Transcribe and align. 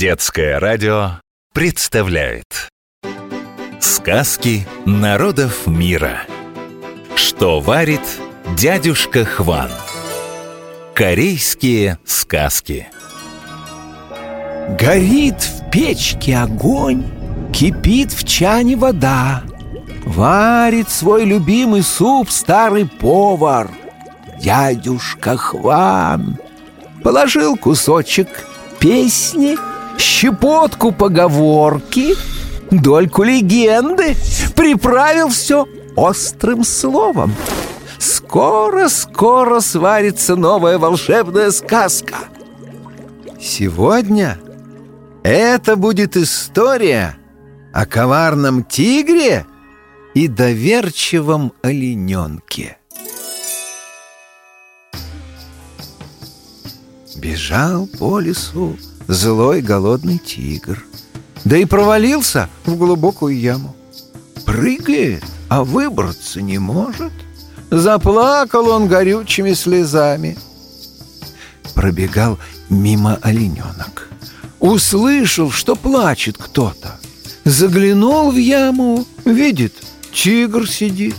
Детское 0.00 0.58
радио 0.58 1.20
представляет. 1.52 2.70
Сказки 3.80 4.66
народов 4.86 5.66
мира. 5.66 6.22
Что 7.14 7.60
варит 7.60 8.00
дядюшка 8.56 9.26
Хван? 9.26 9.68
Корейские 10.94 11.98
сказки. 12.06 12.88
Горит 14.80 15.42
в 15.42 15.70
печке 15.70 16.38
огонь, 16.38 17.04
кипит 17.52 18.14
в 18.14 18.26
чане 18.26 18.76
вода. 18.76 19.42
Варит 20.06 20.88
свой 20.88 21.26
любимый 21.26 21.82
суп 21.82 22.30
старый 22.30 22.86
повар. 22.88 23.70
Дядюшка 24.40 25.36
Хван 25.36 26.38
Положил 27.04 27.58
кусочек 27.58 28.46
песни, 28.78 29.58
щепотку 30.00 30.92
поговорки 30.92 32.14
Дольку 32.70 33.22
легенды 33.22 34.16
Приправил 34.56 35.28
все 35.28 35.66
острым 35.96 36.64
словом 36.64 37.34
Скоро-скоро 37.98 39.60
сварится 39.60 40.36
новая 40.36 40.78
волшебная 40.78 41.50
сказка 41.50 42.16
Сегодня 43.40 44.38
это 45.22 45.76
будет 45.76 46.16
история 46.16 47.16
о 47.72 47.86
коварном 47.86 48.64
тигре 48.64 49.46
и 50.14 50.28
доверчивом 50.28 51.52
олененке. 51.62 52.78
Бежал 57.16 57.86
по 57.98 58.18
лесу 58.18 58.76
злой 59.08 59.60
голодный 59.62 60.18
тигр, 60.18 60.84
да 61.44 61.56
и 61.56 61.64
провалился 61.64 62.48
в 62.64 62.76
глубокую 62.76 63.38
яму. 63.38 63.74
Прыгает, 64.44 65.24
а 65.48 65.64
выбраться 65.64 66.40
не 66.40 66.58
может. 66.58 67.12
Заплакал 67.70 68.68
он 68.68 68.88
горючими 68.88 69.52
слезами. 69.52 70.36
Пробегал 71.74 72.38
мимо 72.68 73.18
олененок. 73.22 74.08
Услышал, 74.58 75.50
что 75.50 75.76
плачет 75.76 76.36
кто-то. 76.36 76.98
Заглянул 77.44 78.30
в 78.30 78.36
яму, 78.36 79.06
видит, 79.24 79.74
тигр 80.12 80.68
сидит. 80.68 81.14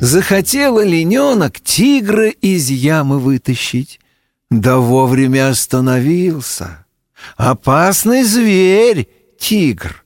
Захотел 0.00 0.78
олененок 0.78 1.60
тигра 1.60 2.28
из 2.28 2.70
ямы 2.70 3.18
вытащить. 3.18 4.00
Да 4.50 4.78
вовремя 4.78 5.50
остановился. 5.50 6.86
Опасный 7.36 8.22
зверь, 8.22 9.08
тигр. 9.38 10.04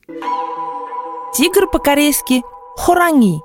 Тигр 1.34 1.66
по-корейски 1.66 2.42
хоранги. 2.76 3.40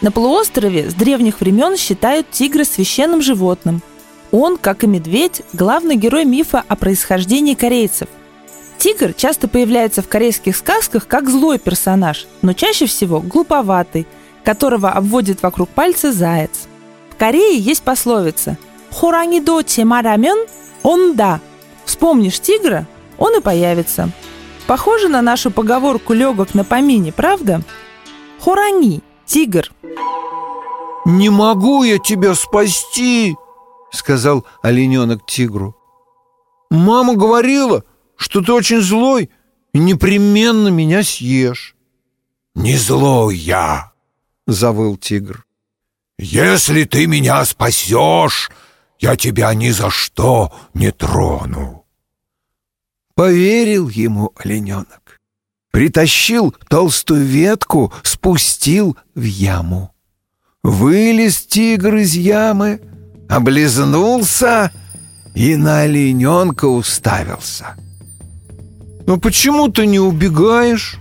На 0.00 0.10
полуострове 0.10 0.90
с 0.90 0.94
древних 0.94 1.40
времен 1.40 1.76
считают 1.76 2.30
тигра 2.30 2.64
священным 2.64 3.22
животным. 3.22 3.80
Он, 4.32 4.58
как 4.58 4.84
и 4.84 4.86
медведь, 4.86 5.42
главный 5.52 5.96
герой 5.96 6.24
мифа 6.24 6.62
о 6.66 6.76
происхождении 6.76 7.54
корейцев. 7.54 8.08
Тигр 8.78 9.14
часто 9.14 9.48
появляется 9.48 10.02
в 10.02 10.08
корейских 10.08 10.56
сказках 10.56 11.06
как 11.06 11.30
злой 11.30 11.58
персонаж, 11.58 12.26
но 12.42 12.52
чаще 12.52 12.86
всего 12.86 13.20
глуповатый, 13.20 14.06
которого 14.44 14.90
обводит 14.90 15.42
вокруг 15.42 15.68
пальца 15.68 16.12
заяц. 16.12 16.68
В 17.10 17.16
Корее 17.16 17.58
есть 17.58 17.82
пословица 17.82 18.58
«Хорангидо 18.90 19.62
чемарамен, 19.62 20.46
он 20.82 21.16
да». 21.16 21.40
Вспомнишь 21.86 22.40
тигра, 22.40 22.86
он 23.16 23.38
и 23.38 23.40
появится. 23.40 24.10
Похоже 24.66 25.08
на 25.08 25.22
нашу 25.22 25.50
поговорку 25.50 26.12
«легок 26.12 26.52
на 26.52 26.64
помине», 26.64 27.12
правда? 27.12 27.62
Хоранги, 28.40 29.00
тигр. 29.24 29.72
«Не 31.06 31.30
могу 31.30 31.84
я 31.84 31.98
тебя 31.98 32.34
спасти!»— 32.34 33.36
сказал 33.92 34.44
олененок 34.60 35.24
тигру. 35.24 35.76
«Мама 36.68 37.14
говорила, 37.14 37.84
что 38.16 38.42
ты 38.42 38.52
очень 38.52 38.80
злой 38.80 39.30
и 39.72 39.78
непременно 39.78 40.66
меня 40.66 41.04
съешь». 41.04 41.76
«Не 42.56 42.76
злой 42.76 43.36
я!»— 43.36 43.92
завыл 44.48 44.96
тигр. 44.96 45.46
«Если 46.18 46.82
ты 46.82 47.06
меня 47.06 47.44
спасешь, 47.44 48.50
я 48.98 49.16
тебя 49.16 49.52
ни 49.54 49.70
за 49.70 49.90
что 49.90 50.52
не 50.74 50.90
трону». 50.92 51.84
Поверил 53.14 53.88
ему 53.88 54.32
олененок. 54.36 55.18
Притащил 55.72 56.54
толстую 56.68 57.24
ветку, 57.24 57.92
спустил 58.02 58.96
в 59.14 59.22
яму. 59.22 59.94
Вылез 60.62 61.46
тигр 61.46 61.96
из 61.96 62.14
ямы, 62.14 62.80
облизнулся 63.28 64.72
и 65.34 65.56
на 65.56 65.80
олененка 65.80 66.66
уставился. 66.66 67.76
«Ну 69.06 69.18
почему 69.18 69.68
ты 69.68 69.86
не 69.86 70.00
убегаешь?» 70.00 70.98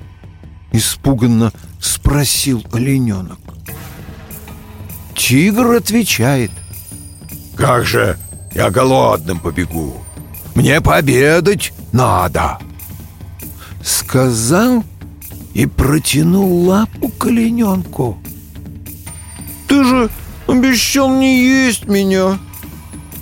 Испуганно 0.72 1.52
спросил 1.80 2.64
олененок. 2.72 3.40
Тигр 5.16 5.72
отвечает. 5.72 6.52
«Как 7.56 7.86
же 7.86 8.18
я 8.54 8.70
голодным 8.70 9.40
побегу? 9.40 10.04
Мне 10.56 10.82
пообедать 10.82 11.74
надо!» 11.92 12.60
Сказал 13.84 14.84
и 15.54 15.66
протянул 15.66 16.68
лапу 16.68 17.10
к 17.10 17.26
олененку. 17.26 18.18
«Ты 19.68 19.84
же 19.84 20.10
обещал 20.48 21.10
не 21.10 21.40
есть 21.44 21.86
меня!» 21.88 22.40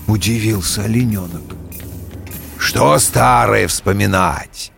Удивился 0.07 0.83
олененок. 0.83 1.43
«Что 2.57 2.97
старое 2.97 3.67
вспоминать?» 3.67 4.71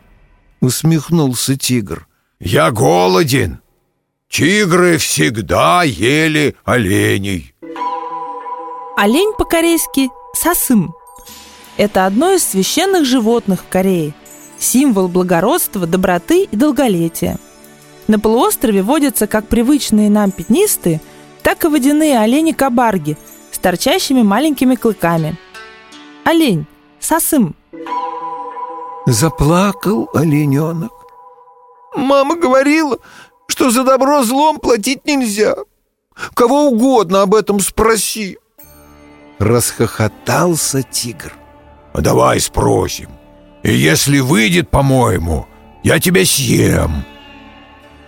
Усмехнулся 0.59 1.55
тигр. 1.55 2.07
«Я 2.39 2.71
голоден. 2.71 3.59
Тигры 4.29 4.97
всегда 4.97 5.83
ели 5.83 6.55
оленей». 6.65 7.54
Олень 8.97 9.33
по-корейски 9.37 10.09
сасым. 10.33 10.95
Это 11.75 12.05
одно 12.05 12.31
из 12.31 12.45
священных 12.45 13.03
животных 13.03 13.63
в 13.63 13.67
Корее. 13.67 14.13
Символ 14.57 15.09
благородства, 15.09 15.85
доброты 15.85 16.43
и 16.43 16.55
долголетия. 16.55 17.37
На 18.07 18.19
полуострове 18.19 18.81
водятся 18.81 19.27
как 19.27 19.49
привычные 19.49 20.09
нам 20.09 20.31
пятнистые, 20.31 21.01
так 21.43 21.65
и 21.65 21.67
водяные 21.67 22.19
олени-кабарги 22.19 23.17
с 23.51 23.57
торчащими 23.57 24.21
маленькими 24.23 24.75
клыками. 24.75 25.37
Олень, 26.23 26.65
сасым. 27.01 27.53
Заплакал 29.05 30.09
олененок. 30.13 30.93
Мама 31.97 32.37
говорила, 32.37 32.99
что 33.47 33.71
за 33.71 33.83
добро 33.83 34.23
злом 34.23 34.57
платить 34.57 35.05
нельзя. 35.05 35.55
Кого 36.33 36.67
угодно 36.67 37.23
об 37.23 37.35
этом 37.35 37.59
спроси. 37.59 38.37
Расхохотался 39.39 40.83
тигр. 40.83 41.33
«Давай 41.93 42.39
спросим. 42.39 43.09
И 43.63 43.73
если 43.73 44.19
выйдет, 44.19 44.69
по-моему, 44.69 45.47
я 45.83 45.99
тебя 45.99 46.25
съем». 46.25 47.03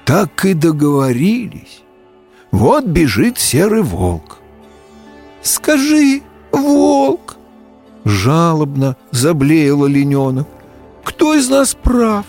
Так 0.05 0.45
и 0.45 0.53
договорились. 0.53 1.81
Вот 2.51 2.85
бежит 2.85 3.39
серый 3.39 3.81
волк. 3.81 4.39
«Скажи, 5.41 6.21
волк!» 6.51 7.37
Жалобно 8.05 8.95
заблеял 9.11 9.83
олененок. 9.83 10.47
«Кто 11.03 11.33
из 11.33 11.49
нас 11.49 11.73
прав? 11.73 12.25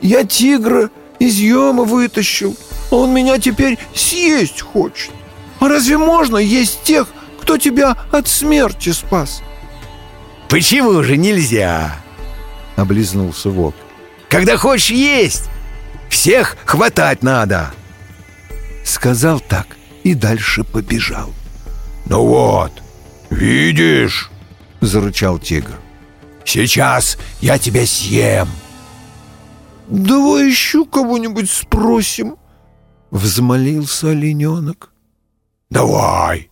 Я 0.00 0.24
тигра 0.24 0.90
из 1.18 1.38
яма 1.38 1.84
вытащил, 1.84 2.56
а 2.90 2.96
он 2.96 3.14
меня 3.14 3.38
теперь 3.38 3.78
съесть 3.94 4.60
хочет. 4.60 5.12
А 5.60 5.68
разве 5.68 5.98
можно 5.98 6.36
есть 6.36 6.82
тех, 6.82 7.08
кто 7.42 7.58
тебя 7.58 7.96
от 8.12 8.28
смерти 8.28 8.90
спас?» 8.90 9.42
«Почему 10.48 11.02
же 11.02 11.16
нельзя?»— 11.16 11.96
облизнулся 12.76 13.50
волк. 13.50 13.74
«Когда 14.28 14.56
хочешь 14.56 14.90
есть, 14.90 15.50
всех 16.08 16.56
хватать 16.64 17.22
надо!» 17.22 17.72
Сказал 18.84 19.40
так 19.40 19.66
и 20.04 20.14
дальше 20.14 20.64
побежал. 20.64 21.30
«Ну 22.06 22.24
вот, 22.26 22.72
видишь?»— 23.30 24.30
зарычал 24.80 25.38
тигр. 25.38 25.74
«Сейчас 26.44 27.18
я 27.40 27.58
тебя 27.58 27.86
съем!» 27.86 28.48
«Давай 29.88 30.48
еще 30.48 30.84
кого-нибудь 30.84 31.50
спросим!»— 31.50 32.36
взмолился 33.10 34.10
олененок. 34.10 34.92
«Давай!» 35.70 36.50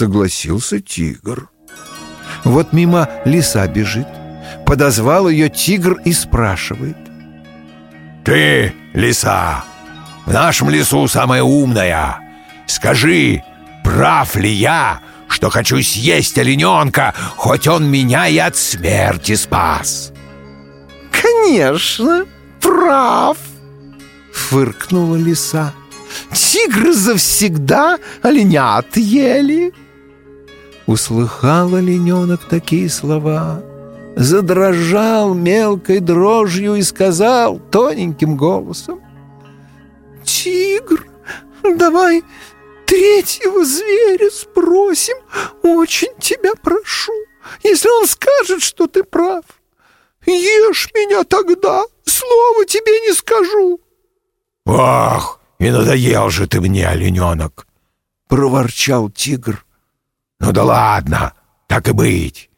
согласился 0.00 0.80
тигр. 0.80 1.50
Вот 2.44 2.72
мимо 2.72 3.06
лиса 3.26 3.66
бежит, 3.68 4.06
Подозвал 4.64 5.28
ее 5.28 5.50
тигр 5.50 6.00
и 6.04 6.12
спрашивает. 6.12 6.96
«Ты, 8.24 8.72
лиса, 8.94 9.64
в 10.24 10.32
нашем 10.32 10.70
лесу 10.70 11.06
самая 11.08 11.42
умная. 11.42 12.20
Скажи, 12.66 13.42
прав 13.84 14.36
ли 14.36 14.50
я, 14.50 15.00
что 15.28 15.50
хочу 15.50 15.82
съесть 15.82 16.38
олененка, 16.38 17.12
хоть 17.36 17.66
он 17.68 17.90
меня 17.90 18.26
и 18.28 18.38
от 18.38 18.56
смерти 18.56 19.34
спас?» 19.34 20.12
«Конечно, 21.10 22.24
прав!»— 22.60 23.36
фыркнула 24.32 25.16
лиса. 25.16 25.74
«Тигры 26.32 26.94
завсегда 26.94 27.98
оленят 28.22 28.96
ели!» 28.96 29.72
Услыхал 30.90 31.76
олененок 31.76 32.48
такие 32.48 32.88
слова, 32.88 33.62
задрожал 34.16 35.34
мелкой 35.34 36.00
дрожью 36.00 36.74
и 36.74 36.82
сказал 36.82 37.60
тоненьким 37.60 38.36
голосом, 38.36 39.00
«Тигр, 40.24 41.06
давай 41.62 42.24
третьего 42.86 43.64
зверя 43.64 44.30
спросим, 44.32 45.14
очень 45.62 46.12
тебя 46.18 46.54
прошу, 46.60 47.12
если 47.62 47.88
он 47.88 48.08
скажет, 48.08 48.60
что 48.60 48.88
ты 48.88 49.04
прав. 49.04 49.44
Ешь 50.26 50.90
меня 50.92 51.22
тогда, 51.22 51.84
слова 52.04 52.64
тебе 52.64 52.98
не 53.06 53.12
скажу». 53.12 53.80
«Ах, 54.66 55.38
и 55.60 55.70
надоел 55.70 56.30
же 56.30 56.48
ты 56.48 56.60
мне, 56.60 56.88
олененок!»— 56.88 57.68
проворчал 58.28 59.08
тигр. 59.08 59.64
«Ну 60.40 60.52
да 60.52 60.64
ладно, 60.64 61.34
так 61.66 61.88
и 61.88 61.92
быть. 61.92 62.50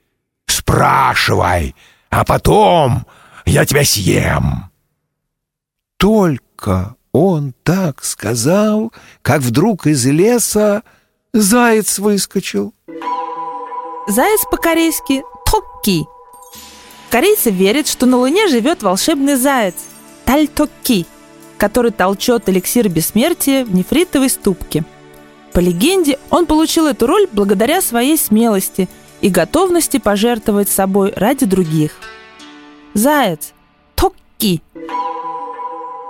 Спрашивай, 0.46 1.74
а 2.10 2.24
потом 2.24 3.04
я 3.44 3.66
тебя 3.66 3.84
съем». 3.84 4.70
Только 5.98 6.94
он 7.12 7.54
так 7.64 8.04
сказал, 8.04 8.92
как 9.20 9.40
вдруг 9.40 9.86
из 9.86 10.06
леса 10.06 10.82
заяц 11.32 11.98
выскочил. 11.98 12.72
Заяц 14.08 14.40
по-корейски 14.50 15.22
«токки». 15.44 16.04
Корейцы 17.10 17.50
верят, 17.50 17.88
что 17.88 18.06
на 18.06 18.16
Луне 18.16 18.48
живет 18.48 18.82
волшебный 18.82 19.36
заяц– 19.36 19.74
Тальтокки, 20.24 21.06
который 21.58 21.90
толчет 21.90 22.48
эликсир 22.48 22.88
бессмертия 22.88 23.64
в 23.64 23.74
нефритовой 23.74 24.30
ступке– 24.30 24.84
по 25.52 25.60
легенде, 25.60 26.18
он 26.30 26.46
получил 26.46 26.86
эту 26.86 27.06
роль 27.06 27.26
благодаря 27.30 27.80
своей 27.80 28.16
смелости 28.16 28.88
и 29.20 29.28
готовности 29.28 29.98
пожертвовать 29.98 30.68
собой 30.68 31.12
ради 31.14 31.46
других. 31.46 31.92
Заяц. 32.94 33.52
Токки. 33.94 34.62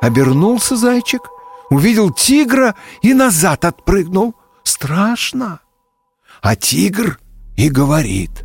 Обернулся 0.00 0.76
зайчик, 0.76 1.22
увидел 1.70 2.10
тигра 2.10 2.74
и 3.02 3.14
назад 3.14 3.64
отпрыгнул. 3.64 4.34
Страшно. 4.64 5.60
А 6.40 6.56
тигр 6.56 7.18
и 7.56 7.68
говорит. 7.68 8.44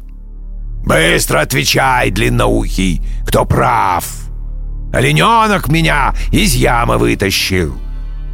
«Быстро 0.86 1.42
отвечай, 1.42 2.12
длинноухий, 2.12 3.02
кто 3.28 3.46
прав. 3.46 4.06
Олененок 4.94 5.68
меня 5.68 6.14
из 6.32 6.54
ямы 6.54 6.98
вытащил, 6.98 7.76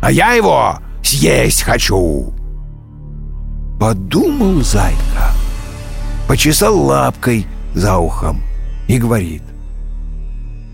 а 0.03 0.11
я 0.11 0.33
его 0.33 0.77
съесть 1.01 1.63
хочу». 1.63 2.42
Подумал 3.83 4.61
зайка, 4.61 5.33
почесал 6.25 6.79
лапкой 6.79 7.45
за 7.75 7.97
ухом 7.97 8.41
и 8.87 8.97
говорит. 8.97 9.43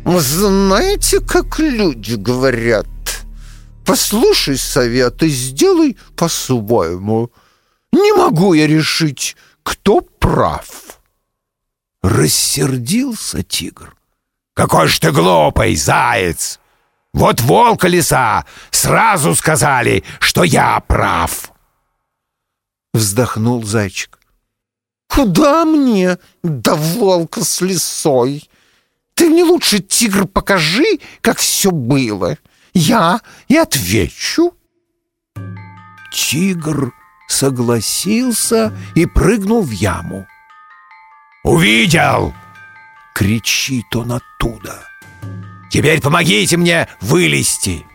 «Знаете, 0.06 1.20
как 1.20 1.58
люди 1.58 2.14
говорят? 2.14 2.86
Послушай 3.84 4.58
совет 4.60 5.24
и 5.24 5.30
сделай 5.30 5.98
по-своему. 6.16 7.32
Не 7.92 8.14
могу 8.14 8.54
я 8.54 8.68
решить, 8.68 9.36
кто 9.64 10.02
прав». 10.02 11.00
Рассердился 12.04 13.42
тигр. 13.42 13.96
«Какой 14.54 14.88
ж 14.88 15.00
ты 15.00 15.12
глупый, 15.12 15.76
заяц! 15.76 16.60
Вот 17.14 17.42
волк 17.42 17.86
и 17.86 17.90
лиса 17.90 18.46
сразу 18.70 19.34
сказали, 19.34 20.04
что 20.20 20.44
я 20.44 20.80
прав!» 20.82 21.52
Вздохнул 22.94 23.64
зайчик. 23.64 24.20
«Куда 25.08 25.66
мне 25.66 26.18
до 26.44 26.76
волка 26.76 27.44
с 27.44 27.62
лисой? 27.62 28.50
Ты 29.16 29.30
мне 29.30 29.44
лучше, 29.44 29.80
тигр, 29.80 30.28
покажи, 30.28 31.00
как 31.22 31.40
все 31.40 31.72
было. 31.72 32.38
Я 32.74 33.22
и 33.48 33.58
отвечу». 33.58 34.54
Тигр 36.12 36.94
согласился 37.28 38.74
и 38.96 39.06
прыгнул 39.06 39.62
в 39.62 39.72
яму. 39.72 40.28
«Увидел!»— 41.44 42.34
кричит 43.16 43.96
он 43.96 44.14
оттуда. 44.14 44.86
«Теперь 45.72 46.02
помогите 46.02 46.58
мне 46.58 46.88
вылезти!» 47.00 47.86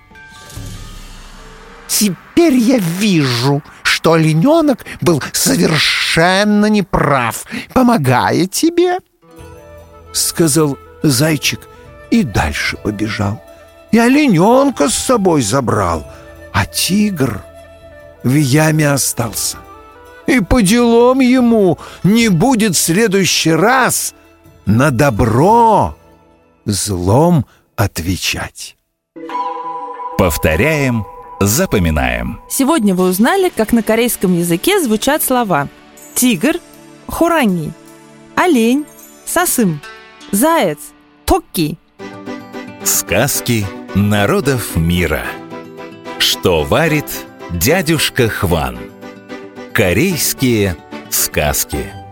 «Теперь 1.88 2.54
я 2.54 2.78
вижу, 2.78 3.62
что 4.04 4.12
олененок 4.12 4.84
был 5.00 5.22
совершенно 5.32 6.66
неправ, 6.66 7.46
помогая 7.72 8.46
тебе»,— 8.46 8.98
сказал 10.12 10.76
зайчик 11.02 11.60
и 12.10 12.22
дальше 12.22 12.76
побежал. 12.76 13.42
И 13.92 13.98
олененка 13.98 14.90
с 14.90 14.94
собой 14.94 15.40
забрал, 15.40 16.06
а 16.52 16.66
тигр 16.66 17.42
в 18.22 18.34
яме 18.34 18.90
остался. 18.90 19.56
И 20.26 20.40
по 20.40 20.60
делам 20.60 21.20
ему 21.20 21.78
не 22.02 22.28
будет 22.28 22.76
в 22.76 22.80
следующий 22.80 23.52
раз 23.52 24.14
на 24.66 24.90
добро 24.90 25.96
злом 26.66 27.46
отвечать. 27.74 28.76
Повторяем 30.18 31.06
Запоминаем. 31.40 32.40
Сегодня 32.48 32.94
вы 32.94 33.08
узнали, 33.08 33.50
как 33.54 33.72
на 33.72 33.82
корейском 33.82 34.36
языке 34.38 34.80
звучат 34.80 35.22
слова 35.22 35.68
«тигр», 36.14 36.58
«хоранги», 37.08 37.72
«олень», 38.34 38.86
«сосым», 39.24 39.80
«заяц», 40.30 40.78
«токки». 41.24 41.78
Сказки 42.84 43.66
народов 43.94 44.76
мира. 44.76 45.24
Что 46.18 46.62
варит 46.64 47.06
дядюшка 47.50 48.28
Хван? 48.28 48.78
Корейские 49.72 50.76
сказки. 51.10 52.03